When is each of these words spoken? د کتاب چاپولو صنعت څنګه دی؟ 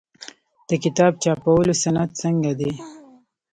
د 0.69 0.71
کتاب 0.83 1.11
چاپولو 1.23 1.73
صنعت 1.83 2.09
څنګه 2.21 2.51
دی؟ 2.59 2.71